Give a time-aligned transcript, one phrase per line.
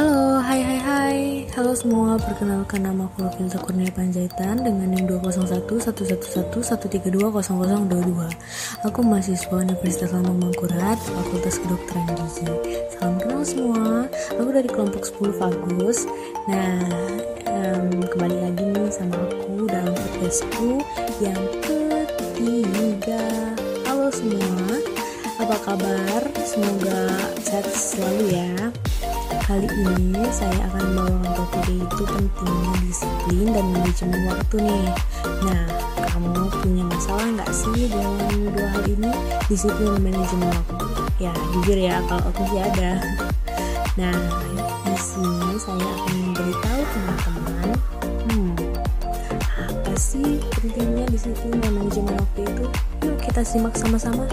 [0.00, 1.44] Halo, hai hai hai.
[1.52, 5.04] Halo semua, perkenalkan nama aku Filta Kurnia Panjaitan dengan NIM
[6.56, 12.48] 201111113200022 Aku mahasiswa Universitas Lambang Mangkurat, Fakultas Kedokteran Gizi.
[12.96, 14.08] Salam kenal semua,
[14.40, 16.08] aku dari kelompok 10 Fagus
[16.48, 16.80] Nah,
[17.44, 20.80] um, kembali lagi nih sama aku dalam podcastku
[21.20, 23.20] yang ketiga.
[23.84, 24.80] Halo semua,
[25.44, 26.24] apa kabar?
[26.48, 27.12] Semoga
[27.44, 28.72] sehat selalu ya
[29.50, 34.86] Kali ini saya akan membawakan topik yaitu pentingnya disiplin dan manajemen waktu nih.
[35.42, 35.62] Nah,
[36.06, 39.10] kamu punya masalah nggak sih dalam dua hal ini?
[39.50, 40.86] Disiplin dan manajemen waktu.
[41.18, 43.02] Ya, jujur ya, kalau aku sih ada.
[43.98, 44.14] Nah,
[44.86, 47.68] di sini saya akan memberitahu teman-teman,
[48.30, 48.54] hmm,
[49.66, 52.64] apa sih pentingnya disiplin dan manajemen waktu itu?
[53.02, 54.30] Yuk kita simak sama-sama.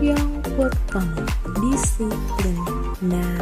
[0.00, 1.22] Yang pertama,
[1.62, 2.58] disiplin.
[3.06, 3.38] Nah,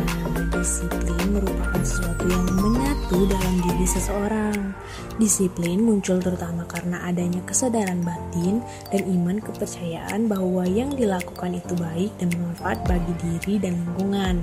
[0.52, 4.76] disiplin merupakan sesuatu yang menyatu dalam diri seseorang.
[5.16, 8.60] Disiplin muncul terutama karena adanya kesadaran batin
[8.92, 14.36] dan iman kepercayaan bahwa yang dilakukan itu baik dan bermanfaat bagi diri dan lingkungan.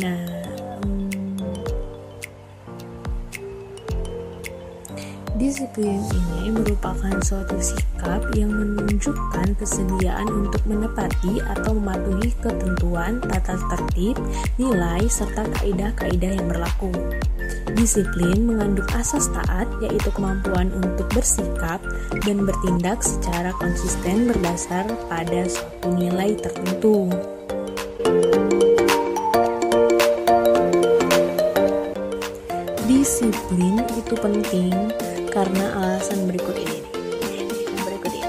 [0.00, 0.51] Nah,
[5.32, 14.20] Disiplin ini merupakan suatu sikap yang menunjukkan kesediaan untuk menepati atau mematuhi ketentuan, tata tertib,
[14.60, 16.92] nilai, serta kaidah-kaidah yang berlaku.
[17.72, 21.80] Disiplin mengandung asas taat, yaitu kemampuan untuk bersikap
[22.28, 27.08] dan bertindak secara konsisten berdasar pada suatu nilai tertentu.
[32.84, 34.76] Disiplin itu penting
[35.32, 36.84] karena alasan berikut ini.
[37.88, 38.28] Berikut ini.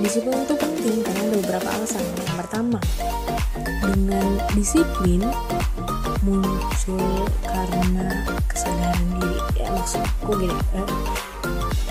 [0.00, 2.00] Disiplin itu penting karena ada beberapa alasan.
[2.24, 2.80] Yang pertama,
[3.84, 5.20] dengan disiplin
[6.24, 9.38] muncul karena kesadaran diri.
[9.60, 10.88] Ya maksudku gini, eh,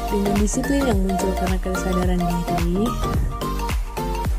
[0.09, 2.89] dengan disiplin yang muncul karena kesadaran diri,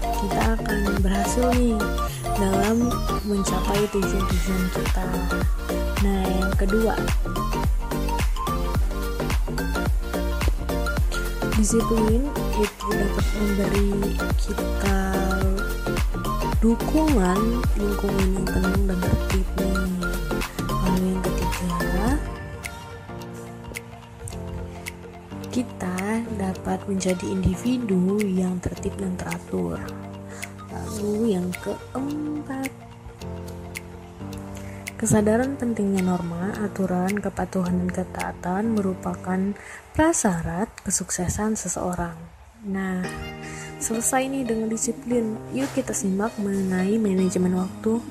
[0.03, 1.79] kita akan berhasil nih
[2.35, 2.91] dalam
[3.23, 5.07] mencapai tujuan-tujuan kita.
[6.03, 6.95] Nah, yang kedua,
[11.59, 12.23] disiplin
[12.55, 15.03] itu dapat memberi kita
[16.63, 19.47] dukungan lingkungan yang tenang dan tertib.
[20.71, 22.07] Lalu yang ketiga
[25.51, 25.99] kita
[26.39, 29.83] dapat menjadi individu yang tertib dan teratur.
[30.71, 32.71] Lalu yang keempat
[34.99, 39.55] Kesadaran pentingnya norma, aturan, kepatuhan, dan ketaatan merupakan
[39.95, 42.19] prasyarat kesuksesan seseorang.
[42.67, 43.07] Nah,
[43.79, 45.39] selesai nih dengan disiplin.
[45.55, 48.03] Yuk kita simak mengenai manajemen waktu.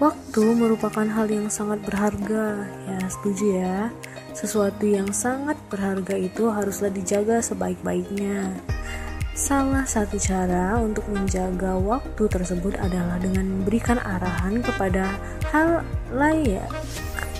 [0.00, 2.64] Waktu merupakan hal yang sangat berharga.
[2.88, 3.78] Ya, setuju ya.
[4.32, 8.56] Sesuatu yang sangat berharga itu haruslah dijaga sebaik-baiknya.
[9.38, 15.14] Salah satu cara untuk menjaga waktu tersebut adalah dengan memberikan arahan kepada
[15.54, 16.66] hal layak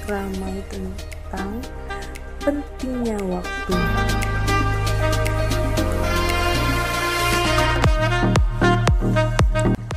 [0.06, 1.58] ramai tentang
[2.38, 3.74] pentingnya waktu.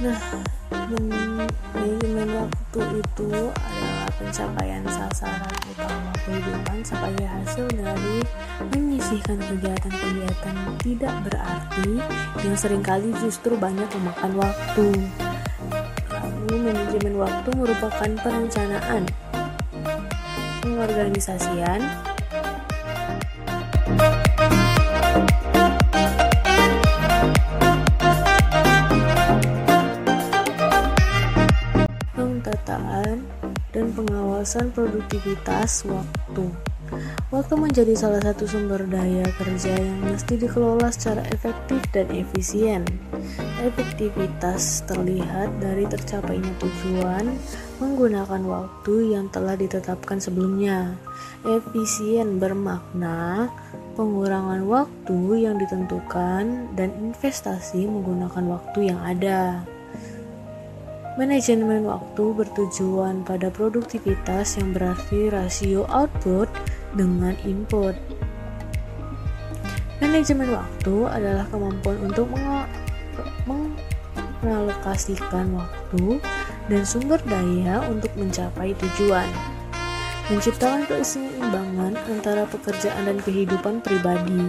[0.02, 0.20] Nah,
[0.74, 8.22] manajemen waktu itu adalah pencapaian sasaran utama kehidupan sebagai hasil dari
[8.70, 10.56] menyisihkan kegiatan-kegiatan
[10.86, 11.90] tidak berarti
[12.46, 14.88] yang sering kali justru banyak memakan waktu.
[16.14, 19.10] Lalu manajemen waktu merupakan perencanaan,
[20.62, 21.82] pengorganisasian,
[34.42, 36.50] pengawasan produktivitas waktu.
[37.30, 42.82] Waktu menjadi salah satu sumber daya kerja yang mesti dikelola secara efektif dan efisien.
[43.62, 47.30] Efektivitas terlihat dari tercapainya tujuan
[47.78, 50.98] menggunakan waktu yang telah ditetapkan sebelumnya.
[51.46, 53.46] Efisien bermakna
[53.94, 59.62] pengurangan waktu yang ditentukan dan investasi menggunakan waktu yang ada.
[61.20, 66.48] Manajemen waktu bertujuan pada produktivitas yang berarti rasio output
[66.96, 67.92] dengan input.
[70.00, 72.32] Manajemen waktu adalah kemampuan untuk
[73.44, 76.24] mengalokasikan waktu
[76.72, 79.28] dan sumber daya untuk mencapai tujuan.
[80.32, 84.48] Menciptakan keseimbangan antara pekerjaan dan kehidupan pribadi.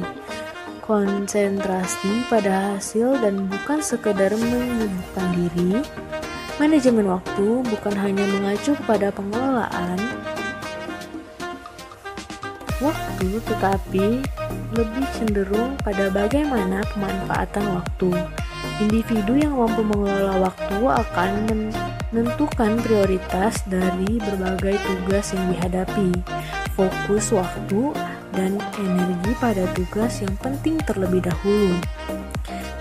[0.82, 5.78] konsentrasi pada hasil dan bukan sekedar menyibukkan diri.
[6.62, 9.98] Manajemen waktu bukan hanya mengacu kepada pengelolaan
[12.78, 14.22] waktu, tetapi
[14.70, 18.14] lebih cenderung pada bagaimana pemanfaatan waktu.
[18.78, 21.30] Individu yang mampu mengelola waktu akan
[22.14, 26.14] menentukan prioritas dari berbagai tugas yang dihadapi.
[26.78, 27.90] Fokus waktu
[28.38, 31.74] dan energi pada tugas yang penting terlebih dahulu.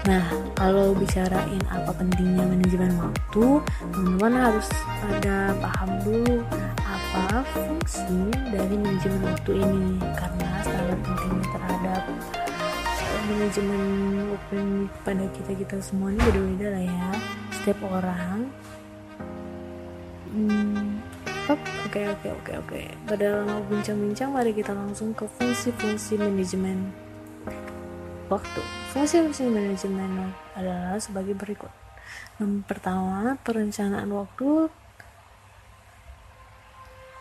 [0.01, 0.25] Nah,
[0.57, 3.61] kalau bicarain apa pentingnya manajemen waktu,
[3.93, 4.65] teman-teman harus
[5.05, 6.41] ada paham dulu
[6.81, 10.01] apa fungsi dari manajemen waktu ini.
[10.17, 12.03] Karena sangat pentingnya terhadap
[12.97, 13.81] eh, manajemen
[14.33, 14.57] waktu
[15.05, 17.09] pada kita kita semua ini beda-beda lah ya.
[17.61, 18.49] Setiap orang
[20.33, 20.97] hmm,
[21.45, 22.81] oke oke oke oke.
[23.05, 27.10] Pada mau bincang-bincang mari kita langsung ke fungsi-fungsi manajemen
[28.31, 28.61] waktu.
[28.95, 31.69] Fungsi-fungsi manajemen adalah sebagai berikut.
[32.39, 34.71] Yang pertama, perencanaan waktu.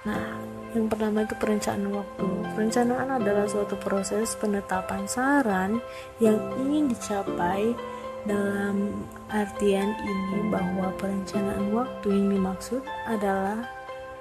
[0.01, 0.41] Nah,
[0.73, 2.27] yang pertama itu perencanaan waktu.
[2.57, 5.83] Perencanaan adalah suatu proses penetapan saran
[6.23, 7.77] yang ingin dicapai
[8.25, 13.61] dalam artian ini bahwa perencanaan waktu yang dimaksud adalah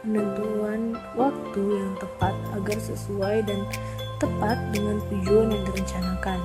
[0.04, 3.60] penentuan waktu yang tepat agar sesuai dan
[4.20, 6.40] tepat dengan tujuan yang direncanakan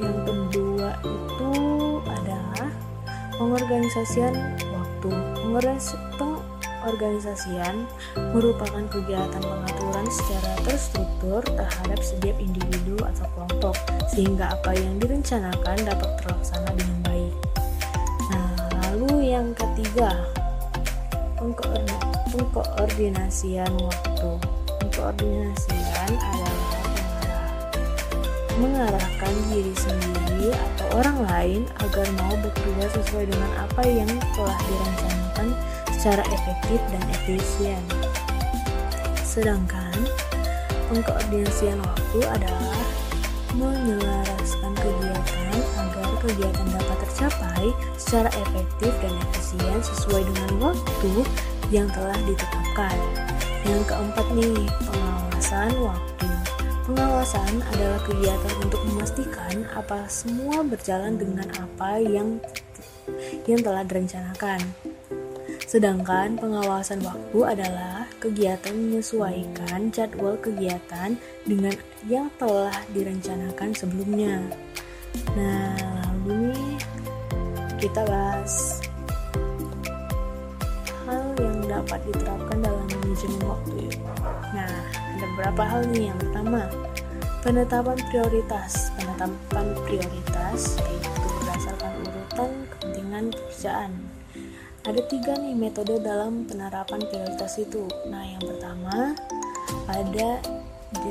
[0.00, 1.52] yang kedua itu
[2.08, 2.72] adalah
[3.36, 4.32] pengorganisasian
[4.72, 5.12] waktu.
[6.80, 7.84] Pengorganisasian
[8.32, 13.76] merupakan kegiatan pengaturan secara terstruktur terhadap setiap individu atau kelompok
[14.08, 17.36] sehingga apa yang direncanakan dapat terlaksana dengan baik.
[18.32, 18.48] Nah
[18.88, 20.24] lalu yang ketiga
[21.36, 24.30] pengkoordinasian waktu.
[24.80, 26.59] Pengkoordinasian adalah
[28.60, 35.48] mengarahkan diri sendiri atau orang lain agar mau bekerja sesuai dengan apa yang telah direncanakan
[35.96, 37.82] secara efektif dan efisien.
[39.24, 39.96] Sedangkan
[40.92, 42.78] pengkoordinasian waktu adalah
[43.56, 47.66] menyelaraskan kegiatan agar kegiatan dapat tercapai
[47.98, 51.12] secara efektif dan efisien sesuai dengan waktu
[51.74, 52.96] yang telah ditetapkan.
[53.66, 56.39] Yang keempat nih, pengawasan waktu.
[56.88, 62.40] Pengawasan adalah kegiatan untuk memastikan apa semua berjalan dengan apa yang
[63.44, 64.60] yang telah direncanakan.
[65.70, 71.14] Sedangkan pengawasan waktu adalah kegiatan menyesuaikan jadwal kegiatan
[71.46, 71.74] dengan
[72.10, 74.42] yang telah direncanakan sebelumnya.
[75.38, 76.74] Nah, lalu nih
[77.78, 78.82] kita bahas
[81.06, 83.78] hal yang dapat diterapkan dalam manajemen waktu.
[84.50, 84.74] Nah,
[85.20, 86.08] ada beberapa hal nih.
[86.08, 86.62] Yang pertama,
[87.44, 88.72] penetapan prioritas.
[88.96, 93.92] Penetapan prioritas yaitu berdasarkan urutan kepentingan pekerjaan.
[94.80, 97.84] Ada tiga nih metode dalam penerapan prioritas itu.
[98.08, 99.12] Nah, yang pertama
[99.92, 100.30] ada
[101.04, 101.06] D.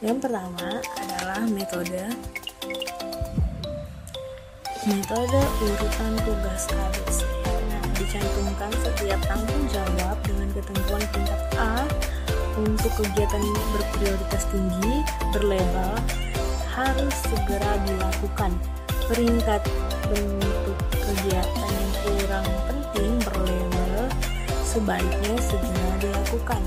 [0.00, 2.08] Yang pertama adalah metode
[4.88, 7.28] metode urutan tugas ABC.
[7.44, 11.84] Nah, dicantumkan setiap tanggung jawab dengan ketentuan tingkat A
[12.66, 13.40] untuk kegiatan
[13.72, 15.00] berprioritas tinggi
[15.32, 15.96] berlabel
[16.76, 18.52] harus segera dilakukan.
[19.08, 19.62] Peringkat
[20.06, 24.06] bentuk kegiatan yang kurang penting berlabel
[24.62, 26.62] sebaiknya segera dilakukan.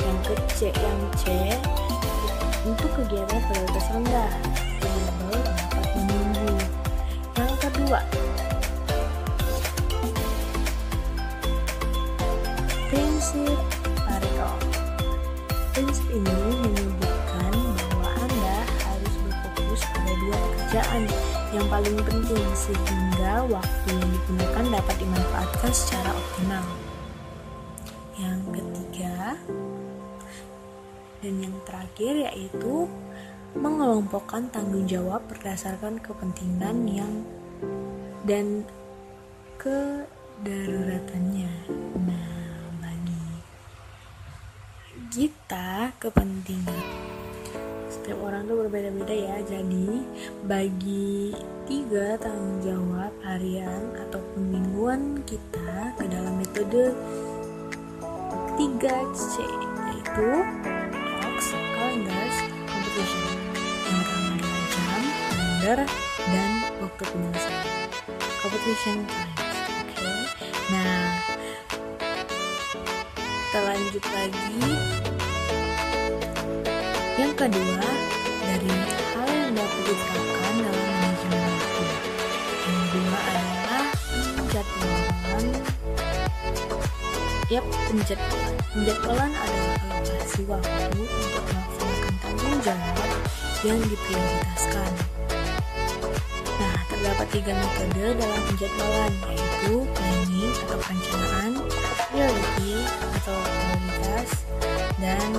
[0.00, 1.24] Yang ke C, yang C
[2.64, 4.32] untuk kegiatan prioritas rendah
[4.80, 6.50] berlabel dapat menunggu.
[7.36, 8.00] Yang kedua,
[12.90, 13.60] prinsip
[15.70, 16.34] Prinsip ini
[16.66, 21.02] menyebutkan bahwa Anda harus berfokus pada dua pekerjaan
[21.50, 26.66] yang paling penting sehingga waktu yang digunakan dapat dimanfaatkan secara optimal.
[28.18, 29.38] Yang ketiga
[31.20, 32.88] dan yang terakhir yaitu
[33.54, 37.12] mengelompokkan tanggung jawab berdasarkan kepentingan yang
[38.22, 38.62] dan
[39.58, 41.50] kedaruratannya.
[41.98, 42.29] Nah,
[45.10, 46.86] kita kepentingan.
[47.90, 49.36] Setiap orang tuh berbeda-beda ya.
[49.42, 50.06] Jadi
[50.46, 51.34] bagi
[51.66, 56.94] tiga tanggung jawab harian ataupun mingguan kita ke dalam metode
[58.54, 60.30] 3C yaitu
[60.94, 62.36] talks, calendars,
[62.70, 63.22] competition
[63.90, 65.78] yang pertama adalah jam, kalender,
[66.30, 67.66] dan waktu penyelesaian.
[68.46, 69.90] Competition times oke.
[69.90, 70.22] Okay?
[70.70, 70.99] nah
[73.90, 74.70] lanjut lagi
[77.18, 77.88] Yang kedua,
[78.46, 78.70] dari
[79.18, 81.84] hal yang dapat diterapkan dalam manajemen waktu.
[82.70, 85.44] Yang kedua adalah penjadwalan.
[87.50, 88.54] Yap, penjadwalan.
[88.70, 93.10] Penjadwalan adalah alokasi waktu untuk melaksanakan tanggung jawab
[93.66, 95.19] yang diprioritaskan.
[97.00, 101.52] Nah, terdapat tiga metode dalam penjadwalan, yaitu planning atau perencanaan,
[102.12, 102.74] priority
[103.16, 104.28] atau prioritas,
[105.00, 105.30] dan.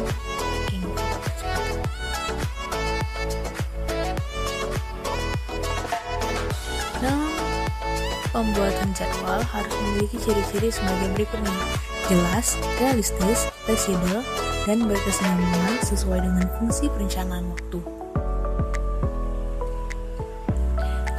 [6.98, 7.30] Dalam
[8.34, 11.62] pembuatan jadwal harus memiliki ciri-ciri sebagai berikut nih.
[12.10, 14.25] Jelas, realistis, fleksibel,
[14.65, 18.00] dan berkesinambungan sesuai dengan fungsi perencanaan waktu.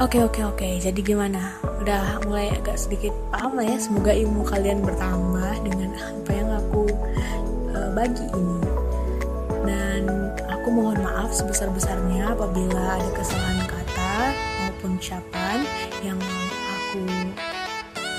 [0.01, 1.53] Oke oke oke, jadi gimana?
[1.77, 3.77] Udah mulai agak sedikit paham lah ya.
[3.77, 6.89] Semoga ilmu kalian bertambah dengan apa yang aku
[7.77, 8.57] uh, bagi ini.
[9.61, 14.13] Dan aku mohon maaf sebesar-besarnya apabila ada kesalahan kata
[14.65, 15.61] maupun ucapan
[16.01, 16.17] yang
[16.73, 17.05] aku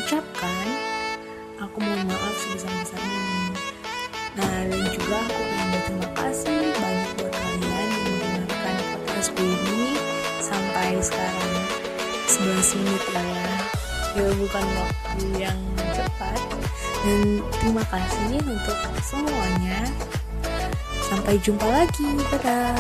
[0.07, 0.67] ucapkan.
[1.59, 3.23] Aku mohon maaf sebesar-besarnya
[4.35, 7.11] Nah dan juga aku ingin berterima kasih banyak
[12.45, 13.25] 11 menit ya
[14.21, 15.61] ya bukan waktu yang
[15.97, 16.41] cepat.
[17.01, 19.89] Dan terima kasih untuk semuanya.
[21.09, 22.77] Sampai jumpa lagi dadah